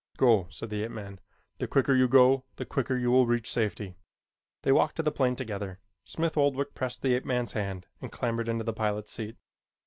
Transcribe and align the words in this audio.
"Go," 0.17 0.47
said 0.49 0.71
the 0.71 0.83
ape 0.83 0.89
man. 0.89 1.19
"The 1.59 1.67
quicker 1.67 1.93
you 1.93 2.07
go, 2.07 2.43
the 2.55 2.65
quicker 2.65 2.97
you 2.97 3.11
will 3.11 3.27
reach 3.27 3.47
safety." 3.51 3.97
They 4.63 4.71
walked 4.71 4.95
to 4.95 5.03
the 5.03 5.11
plane 5.11 5.35
together. 5.35 5.79
Smith 6.05 6.37
Oldwick 6.37 6.73
pressed 6.73 7.03
the 7.03 7.13
ape 7.13 7.23
man's 7.25 7.51
hand 7.51 7.85
and 8.01 8.11
clambered 8.11 8.49
into 8.49 8.63
the 8.63 8.73
pilot's 8.73 9.11
seat. 9.11 9.37